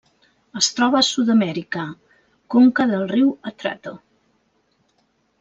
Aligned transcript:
Es 0.61 0.69
troba 0.77 0.97
a 0.99 1.05
Sud-amèrica: 1.07 1.83
conca 2.55 2.87
del 2.93 3.05
riu 3.13 3.31
Atrato. 3.53 3.95